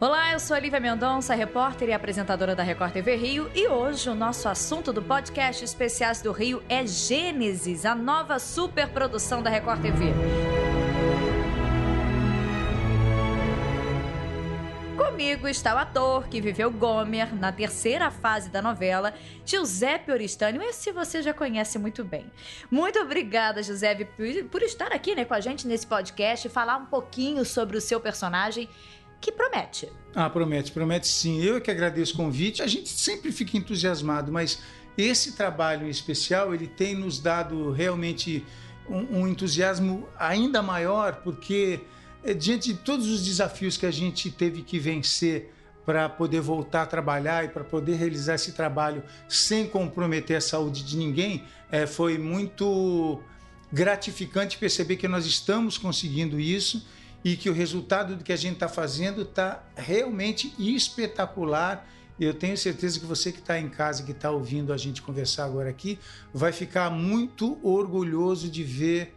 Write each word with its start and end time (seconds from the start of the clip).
Olá, 0.00 0.32
eu 0.32 0.40
sou 0.40 0.56
Olivia 0.56 0.80
Mendonça, 0.80 1.34
repórter 1.34 1.90
e 1.90 1.92
apresentadora 1.92 2.56
da 2.56 2.62
Record 2.62 2.90
TV 2.90 3.16
Rio, 3.16 3.50
e 3.54 3.68
hoje 3.68 4.08
o 4.08 4.14
nosso 4.14 4.48
assunto 4.48 4.94
do 4.94 5.02
podcast 5.02 5.62
Especiais 5.62 6.22
do 6.22 6.32
Rio 6.32 6.62
é 6.70 6.86
Gênesis, 6.86 7.84
a 7.84 7.94
nova 7.94 8.38
superprodução 8.38 9.42
da 9.42 9.50
Record 9.50 9.82
TV. 9.82 10.06
Comigo 14.96 15.46
está 15.46 15.74
o 15.74 15.78
ator 15.78 16.28
que 16.28 16.40
viveu 16.40 16.70
Gomer 16.70 17.34
na 17.34 17.52
terceira 17.52 18.10
fase 18.10 18.48
da 18.48 18.62
novela, 18.62 19.12
Giuseppe 19.44 20.10
Oristânio. 20.10 20.62
Esse 20.62 20.92
você 20.92 21.20
já 21.20 21.34
conhece 21.34 21.78
muito 21.78 22.02
bem. 22.02 22.24
Muito 22.70 22.98
obrigada, 22.98 23.62
Giuseppe, 23.62 24.08
por 24.50 24.62
estar 24.62 24.92
aqui 24.92 25.14
né, 25.14 25.26
com 25.26 25.34
a 25.34 25.40
gente 25.40 25.68
nesse 25.68 25.86
podcast 25.86 26.46
e 26.46 26.50
falar 26.50 26.78
um 26.78 26.86
pouquinho 26.86 27.44
sobre 27.44 27.76
o 27.76 27.82
seu 27.82 28.00
personagem 28.00 28.66
que 29.20 29.30
promete. 29.30 29.92
Ah, 30.14 30.30
promete, 30.30 30.72
promete 30.72 31.06
sim. 31.06 31.40
Eu 31.42 31.56
é 31.56 31.60
que 31.60 31.70
agradeço 31.70 32.14
o 32.14 32.16
convite. 32.16 32.62
A 32.62 32.66
gente 32.66 32.88
sempre 32.88 33.30
fica 33.30 33.56
entusiasmado, 33.56 34.32
mas 34.32 34.60
esse 34.96 35.32
trabalho 35.32 35.86
em 35.86 35.90
especial, 35.90 36.54
ele 36.54 36.66
tem 36.66 36.94
nos 36.94 37.20
dado 37.20 37.70
realmente 37.70 38.44
um, 38.88 39.20
um 39.20 39.28
entusiasmo 39.28 40.08
ainda 40.18 40.62
maior, 40.62 41.16
porque 41.22 41.80
é, 42.24 42.34
diante 42.34 42.72
de 42.72 42.78
todos 42.78 43.08
os 43.08 43.24
desafios 43.24 43.76
que 43.76 43.86
a 43.86 43.90
gente 43.90 44.30
teve 44.30 44.62
que 44.62 44.78
vencer 44.78 45.52
para 45.84 46.08
poder 46.08 46.40
voltar 46.40 46.82
a 46.82 46.86
trabalhar 46.86 47.44
e 47.44 47.48
para 47.48 47.64
poder 47.64 47.96
realizar 47.96 48.34
esse 48.34 48.52
trabalho 48.52 49.02
sem 49.28 49.66
comprometer 49.66 50.36
a 50.36 50.40
saúde 50.40 50.84
de 50.84 50.96
ninguém, 50.96 51.44
é, 51.70 51.86
foi 51.86 52.18
muito 52.18 53.20
gratificante 53.72 54.58
perceber 54.58 54.96
que 54.96 55.08
nós 55.08 55.24
estamos 55.24 55.78
conseguindo 55.78 56.38
isso 56.38 56.86
e 57.24 57.36
que 57.36 57.50
o 57.50 57.52
resultado 57.52 58.16
do 58.16 58.24
que 58.24 58.32
a 58.32 58.36
gente 58.36 58.54
está 58.54 58.68
fazendo 58.68 59.22
está 59.22 59.62
realmente 59.76 60.54
espetacular. 60.58 61.86
Eu 62.18 62.34
tenho 62.34 62.56
certeza 62.56 62.98
que 62.98 63.06
você 63.06 63.32
que 63.32 63.38
está 63.38 63.58
em 63.58 63.68
casa, 63.68 64.02
que 64.02 64.12
está 64.12 64.30
ouvindo 64.30 64.72
a 64.72 64.76
gente 64.76 65.02
conversar 65.02 65.44
agora 65.44 65.70
aqui, 65.70 65.98
vai 66.32 66.52
ficar 66.52 66.90
muito 66.90 67.58
orgulhoso 67.62 68.48
de 68.48 68.62
ver 68.62 69.16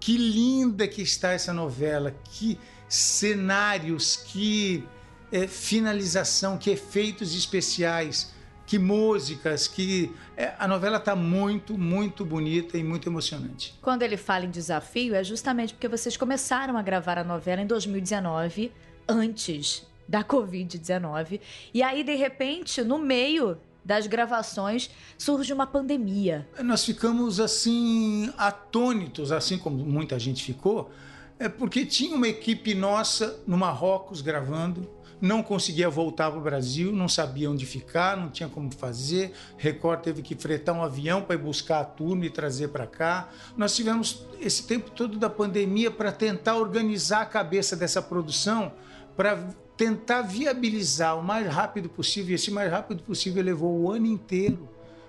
que 0.00 0.16
linda 0.16 0.88
que 0.88 1.02
está 1.02 1.32
essa 1.32 1.52
novela, 1.52 2.14
que 2.24 2.58
cenários, 2.88 4.16
que 4.16 4.84
é, 5.30 5.46
finalização, 5.46 6.58
que 6.58 6.70
efeitos 6.70 7.34
especiais 7.34 8.32
que 8.70 8.78
músicas, 8.78 9.66
que 9.66 10.14
é, 10.36 10.54
a 10.56 10.68
novela 10.68 10.98
está 10.98 11.16
muito, 11.16 11.76
muito 11.76 12.24
bonita 12.24 12.78
e 12.78 12.84
muito 12.84 13.08
emocionante. 13.08 13.74
Quando 13.82 14.02
ele 14.02 14.16
fala 14.16 14.44
em 14.44 14.50
desafio, 14.50 15.12
é 15.12 15.24
justamente 15.24 15.74
porque 15.74 15.88
vocês 15.88 16.16
começaram 16.16 16.76
a 16.76 16.82
gravar 16.82 17.18
a 17.18 17.24
novela 17.24 17.60
em 17.60 17.66
2019, 17.66 18.70
antes 19.08 19.84
da 20.06 20.22
Covid-19, 20.22 21.40
e 21.74 21.82
aí 21.82 22.04
de 22.04 22.14
repente, 22.14 22.80
no 22.84 22.96
meio 22.96 23.58
das 23.84 24.06
gravações, 24.06 24.88
surge 25.18 25.52
uma 25.52 25.66
pandemia. 25.66 26.48
Nós 26.62 26.84
ficamos 26.84 27.40
assim 27.40 28.32
atônitos, 28.38 29.32
assim 29.32 29.58
como 29.58 29.84
muita 29.84 30.16
gente 30.16 30.44
ficou, 30.44 30.92
é 31.40 31.48
porque 31.48 31.84
tinha 31.84 32.14
uma 32.14 32.28
equipe 32.28 32.72
nossa 32.72 33.42
no 33.48 33.56
Marrocos 33.56 34.20
gravando 34.20 34.88
não 35.20 35.42
conseguia 35.42 35.90
voltar 35.90 36.30
para 36.30 36.40
o 36.40 36.42
Brasil, 36.42 36.92
não 36.92 37.08
sabia 37.08 37.50
onde 37.50 37.66
ficar, 37.66 38.16
não 38.16 38.30
tinha 38.30 38.48
como 38.48 38.72
fazer. 38.72 39.32
Record 39.56 40.00
teve 40.00 40.22
que 40.22 40.34
fretar 40.34 40.74
um 40.74 40.82
avião 40.82 41.22
para 41.22 41.34
ir 41.34 41.38
buscar 41.38 41.80
a 41.80 41.84
turma 41.84 42.24
e 42.24 42.30
trazer 42.30 42.68
para 42.68 42.86
cá. 42.86 43.28
Nós 43.56 43.76
tivemos 43.76 44.24
esse 44.40 44.66
tempo 44.66 44.90
todo 44.90 45.18
da 45.18 45.28
pandemia 45.28 45.90
para 45.90 46.10
tentar 46.10 46.56
organizar 46.56 47.22
a 47.22 47.26
cabeça 47.26 47.76
dessa 47.76 48.00
produção, 48.00 48.72
para 49.16 49.36
tentar 49.76 50.22
viabilizar 50.22 51.18
o 51.18 51.22
mais 51.22 51.46
rápido 51.46 51.88
possível. 51.88 52.32
E 52.32 52.34
esse 52.34 52.50
mais 52.50 52.70
rápido 52.70 53.02
possível 53.02 53.42
levou 53.42 53.78
o 53.78 53.90
ano 53.90 54.06
inteiro. 54.06 54.68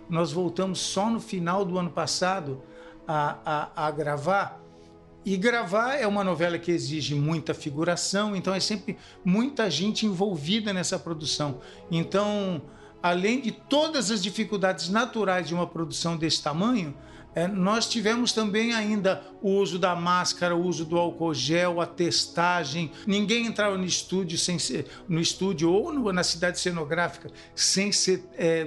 Nós 0.10 0.32
voltamos 0.32 0.80
só 0.80 1.10
no 1.10 1.22
final 1.22 1.64
do 1.64 1.78
ano 1.78 1.90
passado 1.90 2.62
a, 3.08 3.38
a, 3.76 3.88
a 3.88 3.92
gravar 3.92 4.61
e 5.26 5.38
gravar 5.38 5.96
é 5.96 6.08
uma 6.08 6.24
novela 6.24 6.58
que 6.58 6.72
exige 6.72 7.14
muita 7.14 7.54
figuração, 7.54 8.36
então 8.36 8.54
é 8.54 8.59
sempre 8.59 8.98
muita 9.24 9.70
gente 9.70 10.06
envolvida 10.06 10.74
nessa 10.74 10.98
produção. 10.98 11.62
Então, 11.92 12.62
além 13.02 13.40
de 13.40 13.52
todas 13.52 14.09
as 14.09 14.22
dificuldades 14.22 14.90
naturais 14.90 15.48
de 15.48 15.54
uma 15.54 15.68
produção 15.68 16.18
desse 16.18 16.42
tamanho, 16.42 16.96
é, 17.34 17.48
nós 17.48 17.88
tivemos 17.88 18.34
também 18.34 18.74
ainda 18.74 19.24
o 19.42 19.52
uso 19.52 19.80
da 19.80 19.96
máscara, 19.96 20.54
o 20.54 20.66
uso 20.66 20.84
do 20.84 20.98
álcool 20.98 21.34
gel, 21.34 21.80
a 21.80 21.86
testagem. 21.86 22.92
Ninguém 23.08 23.46
entrava 23.46 23.78
no 23.78 23.86
estúdio 23.86 24.38
sem 24.38 24.59
ser, 24.59 24.88
no 25.08 25.20
estúdio 25.20 25.72
ou 25.72 25.94
no, 25.94 26.12
na 26.12 26.24
cidade 26.24 26.59
cenográfica 26.59 27.30
sem 27.56 27.92
ser, 27.92 28.26
é, 28.38 28.66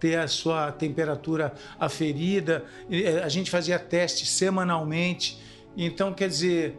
ter 0.00 0.18
a 0.18 0.26
sua 0.26 0.72
temperatura 0.72 1.52
aferida. 1.78 2.64
É, 2.90 3.22
a 3.22 3.28
gente 3.28 3.50
fazia 3.50 3.78
testes 3.78 4.30
semanalmente. 4.30 5.51
Então, 5.76 6.12
quer 6.12 6.28
dizer, 6.28 6.78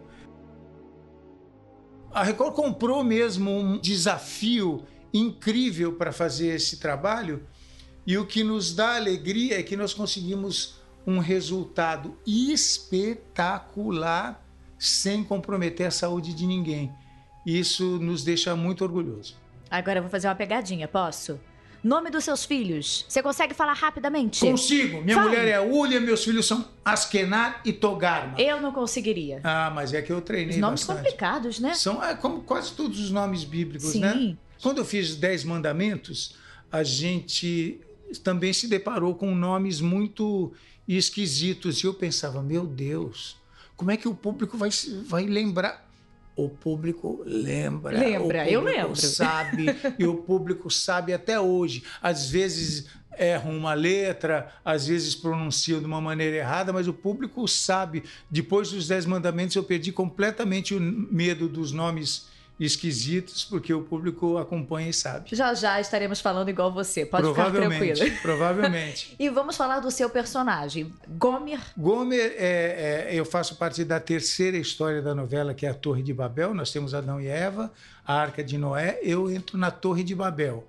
a 2.12 2.24
Record 2.24 2.54
comprou 2.54 3.04
mesmo 3.04 3.52
um 3.52 3.80
desafio 3.80 4.84
incrível 5.14 5.94
para 5.94 6.12
fazer 6.12 6.56
esse 6.56 6.78
trabalho, 6.78 7.46
e 8.06 8.18
o 8.18 8.26
que 8.26 8.44
nos 8.44 8.76
dá 8.76 8.96
alegria 8.96 9.60
é 9.60 9.64
que 9.64 9.78
nós 9.78 9.94
conseguimos 9.94 10.82
um 11.06 11.20
resultado 11.20 12.18
espetacular 12.26 14.44
sem 14.78 15.24
comprometer 15.24 15.88
a 15.88 15.92
saúde 15.92 16.34
de 16.34 16.46
ninguém. 16.46 16.92
Isso 17.46 17.98
nos 18.00 18.24
deixa 18.24 18.56
muito 18.56 18.84
orgulhosos. 18.84 19.38
Agora 19.70 20.00
eu 20.00 20.04
vou 20.04 20.12
fazer 20.12 20.28
uma 20.28 20.36
pegadinha, 20.36 20.88
posso? 20.88 21.40
Nome 21.84 22.10
dos 22.10 22.24
seus 22.24 22.46
filhos. 22.46 23.06
Você 23.10 23.22
consegue 23.22 23.54
falar 23.54 23.74
rapidamente? 23.74 24.40
Consigo. 24.40 25.02
Minha 25.02 25.18
Fala. 25.18 25.30
mulher 25.30 25.48
é 25.50 25.60
Ulia, 25.60 26.00
meus 26.00 26.24
filhos 26.24 26.46
são 26.46 26.66
Askenar 26.86 27.62
e 27.66 27.74
Togarma. 27.74 28.40
Eu 28.40 28.62
não 28.62 28.72
conseguiria. 28.72 29.42
Ah, 29.44 29.70
mas 29.74 29.94
é 29.94 30.02
que 30.02 30.12
eu 30.12 30.22
treinei 30.22 30.56
os 30.56 30.62
nomes 30.62 30.82
bastante. 30.82 31.04
complicados, 31.04 31.60
né? 31.60 31.74
São 31.74 32.02
é, 32.02 32.16
como 32.16 32.42
quase 32.44 32.72
todos 32.72 33.00
os 33.00 33.12
nomes 33.12 33.44
bíblicos, 33.44 33.90
Sim. 33.92 34.00
né? 34.00 34.38
Quando 34.62 34.78
eu 34.78 34.86
fiz 34.86 35.18
Dez 35.18 35.44
Mandamentos, 35.44 36.36
a 36.72 36.84
gente 36.84 37.82
também 38.24 38.54
se 38.54 38.68
deparou 38.68 39.14
com 39.16 39.36
nomes 39.36 39.82
muito 39.82 40.54
esquisitos. 40.88 41.84
E 41.84 41.86
eu 41.88 41.94
pensava, 41.94 42.42
meu 42.42 42.66
Deus, 42.66 43.36
como 43.76 43.92
é 43.92 43.98
que 43.98 44.08
o 44.08 44.16
público 44.16 44.58
vai, 44.58 44.70
vai 45.06 45.26
lembrar? 45.26 45.83
O 46.36 46.50
público 46.50 47.22
lembra. 47.26 47.98
Lembra, 47.98 48.50
eu 48.50 48.62
lembro. 48.62 48.96
sabe, 48.96 49.66
e 50.00 50.06
o 50.06 50.16
público 50.16 50.70
sabe 50.70 51.14
até 51.14 51.40
hoje. 51.40 51.84
Às 52.02 52.30
vezes 52.30 52.88
erram 53.18 53.56
uma 53.56 53.74
letra, 53.74 54.52
às 54.66 54.88
vezes 54.88 55.16
pronunciam 55.16 55.80
de 55.80 55.86
uma 55.86 56.02
maneira 56.02 56.38
errada, 56.38 56.74
mas 56.74 56.88
o 56.88 56.94
público 56.94 57.48
sabe. 57.48 58.04
Depois 58.30 58.72
dos 58.72 58.88
Dez 58.88 59.06
Mandamentos, 59.06 59.56
eu 59.56 59.64
perdi 59.64 59.92
completamente 59.92 60.74
o 60.74 60.80
medo 60.80 61.48
dos 61.48 61.72
nomes 61.72 62.28
esquisitos, 62.66 63.44
porque 63.44 63.74
o 63.74 63.82
público 63.82 64.38
acompanha 64.38 64.90
e 64.90 64.94
sabe. 64.94 65.30
Já 65.34 65.54
já 65.54 65.80
estaremos 65.80 66.20
falando 66.20 66.50
igual 66.50 66.72
você, 66.72 67.06
pode 67.06 67.28
ficar 67.28 67.52
tranquilo. 67.52 68.00
Provavelmente. 68.22 69.16
e 69.20 69.30
vamos 69.30 69.56
falar 69.56 69.80
do 69.80 69.92
seu 69.92 70.10
personagem, 70.10 70.94
Gomer. 71.08 71.60
Gomer, 71.78 72.36
é, 72.38 73.08
é, 73.10 73.16
eu 73.16 73.26
faço 73.26 73.56
parte 73.56 73.84
da 73.84 74.00
terceira 74.00 74.58
história 74.58 75.02
da 75.02 75.14
novela, 75.14 75.54
que 75.54 75.66
é 75.66 75.70
a 75.70 75.74
Torre 75.74 76.02
de 76.02 76.14
Babel. 76.14 76.54
Nós 76.54 76.72
temos 76.72 76.94
Adão 76.94 77.20
e 77.20 77.28
Eva, 77.28 77.72
a 78.06 78.14
Arca 78.16 78.44
de 78.44 78.58
Noé. 78.58 79.00
Eu 79.02 79.30
entro 79.30 79.58
na 79.58 79.72
Torre 79.72 80.04
de 80.04 80.16
Babel. 80.16 80.68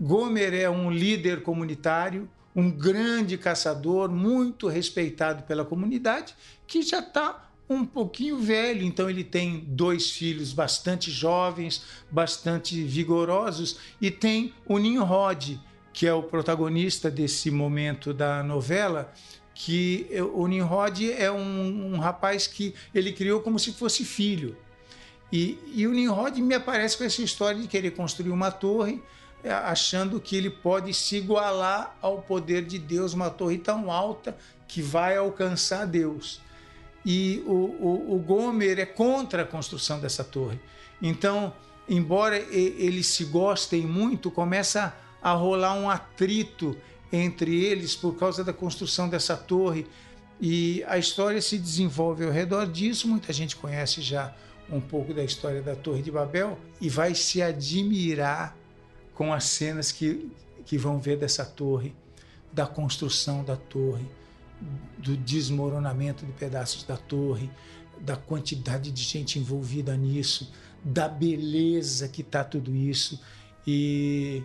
Gomer 0.00 0.52
é 0.54 0.68
um 0.68 0.90
líder 0.90 1.42
comunitário, 1.42 2.28
um 2.54 2.70
grande 2.70 3.36
caçador, 3.36 4.10
muito 4.10 4.68
respeitado 4.68 5.42
pela 5.44 5.64
comunidade, 5.64 6.34
que 6.66 6.82
já 6.82 7.00
está 7.00 7.46
um 7.68 7.84
pouquinho 7.84 8.38
velho, 8.38 8.84
então 8.84 9.10
ele 9.10 9.24
tem 9.24 9.64
dois 9.66 10.10
filhos 10.10 10.52
bastante 10.52 11.10
jovens, 11.10 11.82
bastante 12.10 12.82
vigorosos, 12.84 13.78
e 14.00 14.10
tem 14.10 14.54
o 14.66 14.78
Nimrod, 14.78 15.60
que 15.92 16.06
é 16.06 16.14
o 16.14 16.22
protagonista 16.22 17.10
desse 17.10 17.50
momento 17.50 18.14
da 18.14 18.42
novela, 18.42 19.12
que 19.54 20.06
o 20.34 20.46
Nimrod 20.46 21.12
é 21.12 21.30
um, 21.32 21.94
um 21.94 21.98
rapaz 21.98 22.46
que 22.46 22.74
ele 22.94 23.12
criou 23.12 23.40
como 23.40 23.58
se 23.58 23.72
fosse 23.72 24.04
filho. 24.04 24.56
E, 25.32 25.58
e 25.74 25.86
o 25.86 25.92
Nimrod 25.92 26.40
me 26.40 26.54
aparece 26.54 26.96
com 26.96 27.04
essa 27.04 27.22
história 27.22 27.60
de 27.60 27.66
querer 27.66 27.92
construir 27.92 28.30
uma 28.30 28.50
torre, 28.50 29.02
é, 29.42 29.52
achando 29.52 30.20
que 30.20 30.36
ele 30.36 30.50
pode 30.50 30.92
se 30.94 31.16
igualar 31.16 31.96
ao 32.00 32.22
poder 32.22 32.64
de 32.64 32.78
Deus, 32.78 33.12
uma 33.12 33.30
torre 33.30 33.58
tão 33.58 33.90
alta 33.90 34.36
que 34.68 34.82
vai 34.82 35.16
alcançar 35.16 35.86
Deus 35.86 36.40
e 37.06 37.40
o, 37.46 37.52
o, 37.52 38.16
o 38.16 38.18
Gomer 38.18 38.80
é 38.80 38.84
contra 38.84 39.42
a 39.42 39.46
construção 39.46 40.00
dessa 40.00 40.24
torre. 40.24 40.58
Então, 41.00 41.54
embora 41.88 42.36
eles 42.36 43.06
se 43.06 43.24
gostem 43.26 43.82
muito, 43.82 44.28
começa 44.28 44.92
a 45.22 45.32
rolar 45.32 45.74
um 45.74 45.88
atrito 45.88 46.76
entre 47.12 47.64
eles 47.64 47.94
por 47.94 48.16
causa 48.16 48.42
da 48.42 48.52
construção 48.52 49.08
dessa 49.08 49.36
torre. 49.36 49.86
E 50.40 50.82
a 50.88 50.98
história 50.98 51.40
se 51.40 51.56
desenvolve 51.56 52.24
ao 52.24 52.32
redor 52.32 52.66
disso. 52.66 53.06
Muita 53.06 53.32
gente 53.32 53.54
conhece 53.54 54.02
já 54.02 54.34
um 54.68 54.80
pouco 54.80 55.14
da 55.14 55.22
história 55.22 55.62
da 55.62 55.76
Torre 55.76 56.02
de 56.02 56.10
Babel 56.10 56.58
e 56.80 56.88
vai 56.88 57.14
se 57.14 57.40
admirar 57.40 58.56
com 59.14 59.32
as 59.32 59.44
cenas 59.44 59.92
que, 59.92 60.28
que 60.64 60.76
vão 60.76 60.98
ver 60.98 61.16
dessa 61.16 61.44
torre, 61.44 61.94
da 62.52 62.66
construção 62.66 63.44
da 63.44 63.56
torre, 63.56 64.04
do 64.98 65.16
desmoronamento 65.16 66.24
de 66.24 66.32
pedaços 66.32 66.82
da 66.84 66.96
torre, 66.96 67.50
da 68.00 68.16
quantidade 68.16 68.90
de 68.90 69.02
gente 69.02 69.38
envolvida 69.38 69.96
nisso, 69.96 70.52
da 70.84 71.08
beleza 71.08 72.08
que 72.08 72.22
está 72.22 72.42
tudo 72.44 72.74
isso. 72.74 73.20
E 73.66 74.42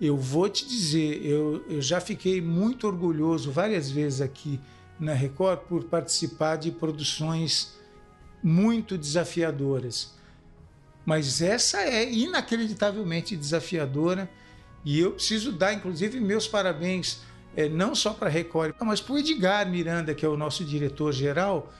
eu 0.00 0.16
vou 0.16 0.48
te 0.48 0.66
dizer, 0.66 1.24
eu, 1.24 1.64
eu 1.68 1.80
já 1.80 2.00
fiquei 2.00 2.40
muito 2.40 2.86
orgulhoso 2.86 3.50
várias 3.50 3.90
vezes 3.90 4.20
aqui 4.20 4.60
na 4.98 5.14
Record 5.14 5.60
por 5.60 5.84
participar 5.84 6.56
de 6.56 6.70
produções 6.70 7.74
muito 8.42 8.98
desafiadoras. 8.98 10.14
Mas 11.04 11.40
essa 11.40 11.82
é 11.82 12.10
inacreditavelmente 12.10 13.36
desafiadora 13.36 14.30
e 14.84 14.98
eu 14.98 15.12
preciso 15.12 15.52
dar, 15.52 15.72
inclusive, 15.72 16.20
meus 16.20 16.46
parabéns, 16.48 17.20
é, 17.56 17.68
não 17.68 17.94
só 17.94 18.12
para 18.12 18.28
a 18.28 18.30
Record, 18.30 18.74
mas 18.80 19.00
para 19.00 19.14
o 19.14 19.18
Edgar 19.18 19.68
Miranda, 19.68 20.14
que 20.14 20.24
é 20.24 20.28
o 20.28 20.36
nosso 20.36 20.64
diretor-geral, 20.64 21.72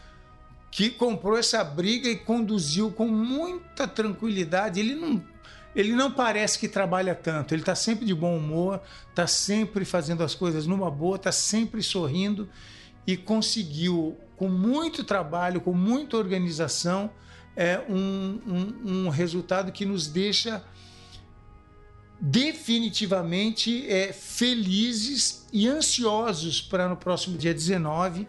que 0.71 0.91
comprou 0.91 1.37
essa 1.37 1.63
briga 1.63 2.09
e 2.09 2.17
conduziu 2.17 2.91
com 2.91 3.07
muita 3.07 3.87
tranquilidade. 3.87 4.81
Ele 4.81 4.95
não, 4.95 5.23
ele 5.75 5.93
não 5.93 6.11
parece 6.11 6.59
que 6.59 6.69
trabalha 6.69 7.15
tanto, 7.15 7.55
ele 7.55 7.63
está 7.63 7.75
sempre 7.75 8.05
de 8.05 8.15
bom 8.15 8.37
humor, 8.37 8.81
está 9.11 9.27
sempre 9.27 9.85
fazendo 9.85 10.23
as 10.23 10.35
coisas 10.35 10.67
numa 10.67 10.91
boa, 10.91 11.17
está 11.17 11.33
sempre 11.33 11.83
sorrindo 11.83 12.49
e 13.07 13.17
conseguiu, 13.17 14.17
com 14.37 14.49
muito 14.49 15.05
trabalho, 15.05 15.61
com 15.61 15.73
muita 15.73 16.17
organização, 16.17 17.11
é, 17.55 17.81
um, 17.89 18.41
um, 18.47 19.05
um 19.05 19.09
resultado 19.09 19.73
que 19.73 19.85
nos 19.85 20.07
deixa 20.07 20.65
definitivamente 22.25 23.85
é, 23.91 24.13
felizes 24.13 25.45
e 25.53 25.67
ansiosos 25.67 26.63
para 26.63 26.89
no 26.89 26.97
próximo 26.97 27.37
dia 27.37 27.53
19 27.53 28.29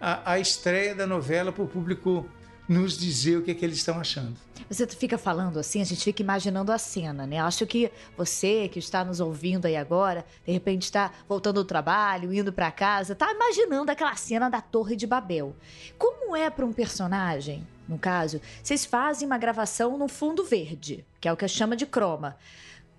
a, 0.00 0.34
a 0.34 0.38
estreia 0.38 0.94
da 0.94 1.08
novela 1.08 1.50
para 1.50 1.64
o 1.64 1.66
público 1.66 2.24
nos 2.68 2.96
dizer 2.96 3.38
o 3.38 3.42
que, 3.42 3.50
é 3.50 3.54
que 3.54 3.64
eles 3.64 3.78
estão 3.78 3.98
achando. 3.98 4.36
Você 4.70 4.86
fica 4.86 5.18
falando 5.18 5.58
assim, 5.58 5.82
a 5.82 5.84
gente 5.84 6.04
fica 6.04 6.22
imaginando 6.22 6.70
a 6.70 6.78
cena, 6.78 7.26
né? 7.26 7.40
Acho 7.40 7.66
que 7.66 7.90
você 8.16 8.68
que 8.68 8.78
está 8.78 9.04
nos 9.04 9.18
ouvindo 9.18 9.66
aí 9.66 9.74
agora, 9.74 10.24
de 10.46 10.52
repente 10.52 10.84
está 10.84 11.10
voltando 11.28 11.56
do 11.56 11.66
trabalho, 11.66 12.32
indo 12.32 12.52
para 12.52 12.70
casa, 12.70 13.12
está 13.12 13.32
imaginando 13.32 13.90
aquela 13.90 14.14
cena 14.14 14.48
da 14.48 14.60
Torre 14.60 14.94
de 14.94 15.06
Babel. 15.06 15.56
Como 15.98 16.36
é 16.36 16.48
para 16.48 16.64
um 16.64 16.72
personagem, 16.72 17.66
no 17.88 17.98
caso, 17.98 18.40
vocês 18.62 18.86
fazem 18.86 19.26
uma 19.26 19.36
gravação 19.36 19.98
no 19.98 20.06
fundo 20.06 20.44
verde, 20.44 21.04
que 21.20 21.26
é 21.26 21.32
o 21.32 21.36
que 21.36 21.48
chama 21.48 21.74
de 21.74 21.86
croma 21.86 22.38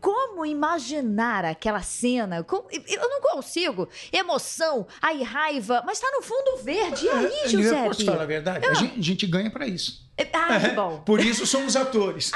como 0.04 0.46
imaginar 0.46 1.46
aquela 1.46 1.82
cena? 1.82 2.46
Eu 2.46 3.10
não 3.10 3.22
consigo. 3.22 3.88
Emoção, 4.12 4.86
aí 5.02 5.24
raiva, 5.24 5.82
mas 5.86 5.98
tá 5.98 6.12
no 6.12 6.22
fundo 6.22 6.58
verde. 6.62 7.06
E 7.06 7.10
aí, 7.10 7.40
é, 7.46 7.48
José? 7.48 7.80
Eu 7.80 7.86
posso 7.86 8.06
falar 8.06 8.24
a 8.24 8.26
verdade? 8.26 8.66
A 8.66 8.74
gente, 8.74 9.00
a 9.00 9.02
gente 9.02 9.26
ganha 9.26 9.50
para 9.50 9.66
isso. 9.66 10.04
Ah, 10.34 10.60
que 10.60 10.76
bom. 10.76 11.00
Por 11.06 11.22
isso 11.22 11.48
somos 11.48 11.78
atores. 11.78 12.34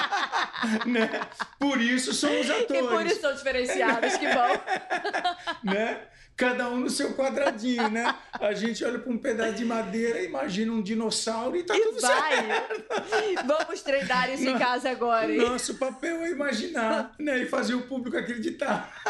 né? 0.86 1.20
Por 1.58 1.78
isso 1.78 2.14
somos 2.14 2.48
atores. 2.48 2.70
E 2.70 2.88
por 2.88 3.04
isso 3.04 3.20
são 3.20 3.34
diferenciados, 3.34 4.16
que 4.16 4.26
bom. 4.26 5.68
né? 5.70 6.00
Cada 6.38 6.70
um 6.70 6.78
no 6.78 6.88
seu 6.88 7.14
quadradinho, 7.14 7.90
né? 7.90 8.14
A 8.40 8.54
gente 8.54 8.84
olha 8.84 9.00
para 9.00 9.12
um 9.12 9.18
pedaço 9.18 9.54
de 9.54 9.64
madeira, 9.64 10.22
imagina 10.22 10.72
um 10.72 10.80
dinossauro 10.80 11.56
e 11.56 11.64
tá 11.64 11.76
e 11.76 11.80
tudo 11.80 12.00
vai. 12.00 12.46
certo. 12.46 13.44
Vamos 13.44 13.82
treinar 13.82 14.32
isso 14.32 14.48
em 14.48 14.56
casa 14.56 14.88
agora. 14.88 15.30
Hein? 15.30 15.38
Nosso 15.38 15.74
papel 15.74 16.22
é 16.22 16.30
imaginar, 16.30 17.12
né? 17.18 17.42
E 17.42 17.46
fazer 17.46 17.74
o 17.74 17.82
público 17.82 18.16
acreditar. 18.16 19.02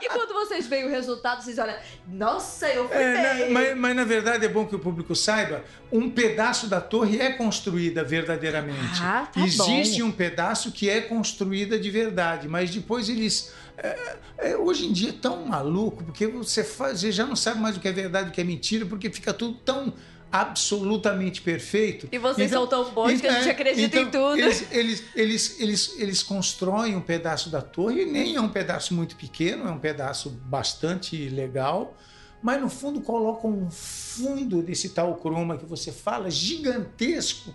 E 0.00 0.08
quando 0.08 0.34
vocês 0.34 0.66
veem 0.66 0.84
o 0.84 0.90
resultado, 0.90 1.44
vocês 1.44 1.58
olham, 1.58 1.76
nossa, 2.08 2.68
eu 2.68 2.88
fui 2.88 2.96
é, 2.96 3.14
né? 3.14 3.48
mas, 3.50 3.76
mas, 3.76 3.94
na 3.94 4.04
verdade 4.04 4.44
é 4.44 4.48
bom 4.48 4.66
que 4.66 4.74
o 4.74 4.80
público 4.80 5.14
saiba, 5.14 5.62
um 5.92 6.10
pedaço 6.10 6.66
da 6.66 6.80
torre 6.80 7.20
é 7.20 7.34
construída 7.34 8.02
verdadeiramente. 8.02 9.00
Ah, 9.00 9.28
tá 9.32 9.40
Existe 9.40 10.02
bom. 10.02 10.08
um 10.08 10.12
pedaço 10.12 10.72
que 10.72 10.90
é 10.90 11.00
construída 11.00 11.78
de 11.78 11.88
verdade, 11.88 12.48
mas 12.48 12.68
depois 12.70 13.08
eles 13.08 13.52
é, 13.76 14.16
é, 14.38 14.56
hoje 14.56 14.86
em 14.86 14.92
dia 14.92 15.10
é 15.10 15.12
tão 15.12 15.46
maluco, 15.46 16.04
porque 16.04 16.26
você, 16.26 16.62
faz, 16.62 17.00
você 17.00 17.10
já 17.10 17.26
não 17.26 17.36
sabe 17.36 17.60
mais 17.60 17.76
o 17.76 17.80
que 17.80 17.88
é 17.88 17.92
verdade 17.92 18.28
e 18.28 18.30
o 18.30 18.32
que 18.32 18.40
é 18.40 18.44
mentira, 18.44 18.86
porque 18.86 19.10
fica 19.10 19.32
tudo 19.32 19.58
tão 19.64 19.92
absolutamente 20.30 21.40
perfeito. 21.40 22.08
E 22.10 22.18
vocês 22.18 22.50
então, 22.50 22.62
são 22.62 22.84
tão 22.84 22.92
bons 22.92 23.12
então, 23.12 23.20
que 23.20 23.26
a 23.28 23.32
gente 23.38 23.48
é, 23.48 23.52
acredita 23.52 24.00
então, 24.00 24.02
em 24.02 24.36
tudo. 24.36 24.42
Eles, 24.42 24.72
eles, 24.72 25.04
eles, 25.14 25.60
eles, 25.60 25.94
eles 25.98 26.22
constroem 26.22 26.96
um 26.96 27.00
pedaço 27.00 27.50
da 27.50 27.62
torre, 27.62 28.02
e 28.02 28.04
nem 28.04 28.34
é 28.34 28.40
um 28.40 28.48
pedaço 28.48 28.94
muito 28.94 29.16
pequeno, 29.16 29.68
é 29.68 29.70
um 29.70 29.78
pedaço 29.78 30.30
bastante 30.30 31.28
legal, 31.28 31.96
mas 32.42 32.60
no 32.60 32.68
fundo 32.68 33.00
colocam 33.00 33.50
um 33.50 33.70
fundo 33.70 34.60
desse 34.60 34.88
tal 34.90 35.14
croma 35.16 35.56
que 35.56 35.64
você 35.64 35.92
fala, 35.92 36.30
gigantesco, 36.30 37.54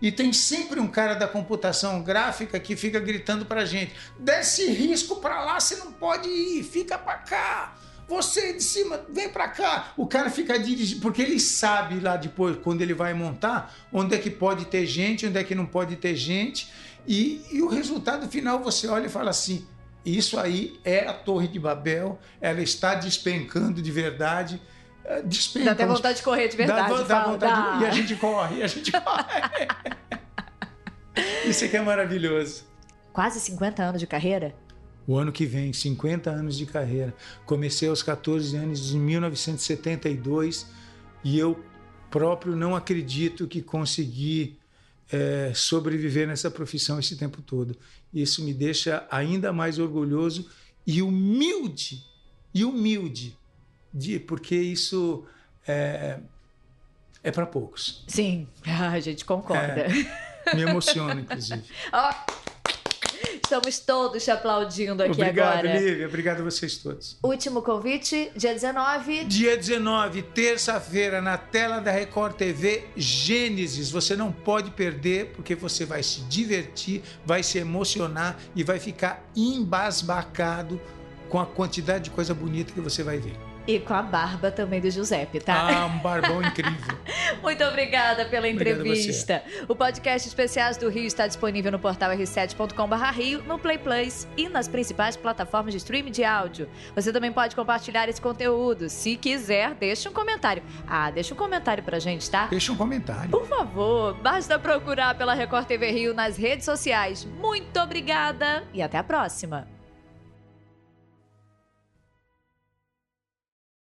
e 0.00 0.12
tem 0.12 0.32
sempre 0.32 0.78
um 0.80 0.86
cara 0.86 1.14
da 1.14 1.26
computação 1.26 2.02
gráfica 2.02 2.58
que 2.60 2.76
fica 2.76 3.00
gritando 3.00 3.44
para 3.44 3.64
gente: 3.64 3.92
desce 4.18 4.70
risco 4.70 5.16
para 5.16 5.44
lá, 5.44 5.58
você 5.58 5.76
não 5.76 5.92
pode 5.92 6.28
ir, 6.28 6.62
fica 6.62 6.96
para 6.96 7.18
cá. 7.18 7.74
Você 8.06 8.54
de 8.54 8.62
cima, 8.62 9.04
vem 9.10 9.28
para 9.28 9.48
cá. 9.48 9.92
O 9.94 10.06
cara 10.06 10.30
fica 10.30 10.58
dirigindo, 10.58 11.02
porque 11.02 11.20
ele 11.20 11.38
sabe 11.38 12.00
lá 12.00 12.16
depois, 12.16 12.56
quando 12.56 12.80
ele 12.80 12.94
vai 12.94 13.12
montar, 13.12 13.74
onde 13.92 14.14
é 14.14 14.18
que 14.18 14.30
pode 14.30 14.64
ter 14.64 14.86
gente, 14.86 15.26
onde 15.26 15.38
é 15.38 15.44
que 15.44 15.54
não 15.54 15.66
pode 15.66 15.94
ter 15.96 16.16
gente. 16.16 16.72
E, 17.06 17.44
e 17.52 17.60
o 17.60 17.68
resultado 17.68 18.26
final 18.28 18.60
você 18.60 18.88
olha 18.88 19.06
e 19.06 19.10
fala 19.10 19.30
assim: 19.30 19.66
isso 20.06 20.38
aí 20.38 20.80
é 20.84 21.06
a 21.06 21.12
Torre 21.12 21.48
de 21.48 21.58
Babel, 21.58 22.18
ela 22.40 22.62
está 22.62 22.94
despencando 22.94 23.82
de 23.82 23.92
verdade 23.92 24.60
despenca. 25.24 25.66
Dá 25.66 25.72
até 25.72 25.86
vontade 25.86 26.18
de 26.18 26.24
correr 26.24 26.48
de 26.48 26.56
verdade. 26.56 26.90
Dá, 26.90 27.02
dá 27.02 27.24
vontade, 27.24 27.78
dá. 27.78 27.78
E 27.82 27.86
a 27.86 27.90
gente 27.90 28.16
corre, 28.16 28.56
e 28.56 28.62
a 28.62 28.66
gente 28.66 28.92
corre. 29.00 29.68
Isso 31.46 31.64
aqui 31.64 31.76
é 31.76 31.82
maravilhoso. 31.82 32.64
Quase 33.12 33.40
50 33.40 33.82
anos 33.82 34.00
de 34.00 34.06
carreira? 34.06 34.54
O 35.06 35.16
ano 35.16 35.32
que 35.32 35.46
vem, 35.46 35.72
50 35.72 36.30
anos 36.30 36.56
de 36.56 36.66
carreira. 36.66 37.14
Comecei 37.46 37.88
aos 37.88 38.02
14 38.02 38.56
anos 38.56 38.92
em 38.92 39.00
1972 39.00 40.66
e 41.24 41.38
eu 41.38 41.58
próprio 42.10 42.54
não 42.54 42.76
acredito 42.76 43.46
que 43.46 43.62
consegui 43.62 44.58
é, 45.10 45.52
sobreviver 45.54 46.26
nessa 46.26 46.50
profissão 46.50 46.98
esse 46.98 47.16
tempo 47.16 47.40
todo. 47.40 47.76
Isso 48.12 48.44
me 48.44 48.52
deixa 48.52 49.06
ainda 49.10 49.52
mais 49.52 49.78
orgulhoso 49.78 50.48
e 50.86 51.02
humilde, 51.02 52.04
e 52.54 52.64
humilde 52.64 53.36
de, 53.92 54.18
porque 54.18 54.54
isso 54.54 55.26
é, 55.66 56.18
é 57.22 57.30
para 57.30 57.46
poucos. 57.46 58.04
Sim, 58.06 58.48
a 58.64 58.98
gente 59.00 59.24
concorda. 59.24 59.86
É, 60.46 60.54
me 60.54 60.62
emociona, 60.62 61.20
inclusive. 61.20 61.62
oh, 61.92 62.38
estamos 63.42 63.78
todos 63.80 64.24
te 64.24 64.30
aplaudindo 64.30 65.02
aqui 65.02 65.12
obrigado, 65.12 65.38
agora. 65.38 65.58
Obrigado, 65.58 65.84
Lívia. 65.84 66.06
Obrigado 66.06 66.40
a 66.40 66.44
vocês 66.44 66.76
todos. 66.78 67.18
Último 67.22 67.62
convite, 67.62 68.30
dia 68.36 68.52
19. 68.52 69.24
Dia 69.24 69.56
19, 69.56 70.22
terça-feira, 70.22 71.20
na 71.20 71.36
tela 71.36 71.80
da 71.80 71.90
Record 71.90 72.36
TV, 72.36 72.86
Gênesis. 72.96 73.90
Você 73.90 74.16
não 74.16 74.32
pode 74.32 74.70
perder, 74.70 75.32
porque 75.34 75.54
você 75.54 75.84
vai 75.84 76.02
se 76.02 76.20
divertir, 76.22 77.02
vai 77.24 77.42
se 77.42 77.58
emocionar 77.58 78.38
e 78.54 78.62
vai 78.62 78.78
ficar 78.78 79.24
embasbacado 79.34 80.80
com 81.28 81.38
a 81.38 81.46
quantidade 81.46 82.04
de 82.04 82.10
coisa 82.10 82.34
bonita 82.34 82.72
que 82.72 82.80
você 82.80 83.02
vai 83.02 83.18
ver. 83.18 83.47
E 83.68 83.78
com 83.78 83.92
a 83.92 84.00
barba 84.00 84.50
também 84.50 84.80
do 84.80 84.90
Giuseppe, 84.90 85.40
tá? 85.40 85.82
Ah, 85.82 85.84
um 85.84 85.98
barbão 85.98 86.42
incrível. 86.42 86.72
Muito 87.42 87.62
obrigada 87.64 88.24
pela 88.24 88.48
entrevista. 88.48 89.42
O 89.68 89.76
podcast 89.76 90.26
Especiais 90.26 90.78
do 90.78 90.88
Rio 90.88 91.04
está 91.04 91.26
disponível 91.26 91.70
no 91.70 91.78
portal 91.78 92.10
r7.com.br 92.12 92.94
Rio, 93.12 93.42
no 93.42 93.58
Play 93.58 93.76
Plus 93.76 94.26
e 94.38 94.48
nas 94.48 94.68
principais 94.68 95.18
plataformas 95.18 95.74
de 95.74 95.76
streaming 95.76 96.12
de 96.12 96.24
áudio. 96.24 96.66
Você 96.94 97.12
também 97.12 97.30
pode 97.30 97.54
compartilhar 97.54 98.08
esse 98.08 98.22
conteúdo. 98.22 98.88
Se 98.88 99.18
quiser, 99.18 99.74
deixa 99.74 100.08
um 100.08 100.14
comentário. 100.14 100.62
Ah, 100.86 101.10
deixa 101.10 101.34
um 101.34 101.36
comentário 101.36 101.84
pra 101.84 101.98
gente, 101.98 102.30
tá? 102.30 102.46
Deixa 102.46 102.72
um 102.72 102.76
comentário. 102.76 103.28
Por 103.28 103.46
favor, 103.46 104.14
basta 104.14 104.58
procurar 104.58 105.14
pela 105.14 105.34
Record 105.34 105.66
TV 105.66 105.90
Rio 105.90 106.14
nas 106.14 106.38
redes 106.38 106.64
sociais. 106.64 107.28
Muito 107.38 107.78
obrigada 107.78 108.64
e 108.72 108.80
até 108.80 108.96
a 108.96 109.04
próxima. 109.04 109.68